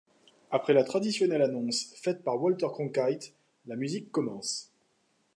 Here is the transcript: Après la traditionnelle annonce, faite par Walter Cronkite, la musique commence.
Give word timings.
Après 0.49 0.73
la 0.73 0.83
traditionnelle 0.83 1.43
annonce, 1.43 1.93
faite 2.01 2.23
par 2.23 2.41
Walter 2.41 2.65
Cronkite, 2.71 3.35
la 3.67 3.75
musique 3.75 4.09
commence. 4.11 4.71